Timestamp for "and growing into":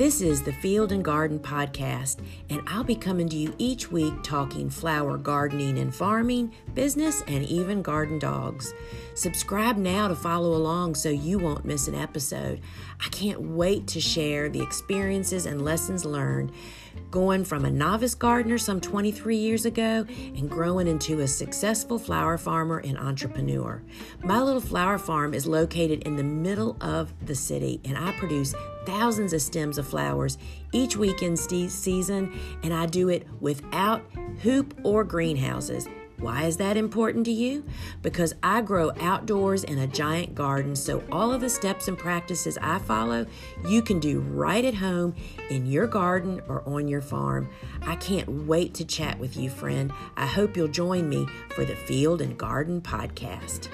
20.08-21.20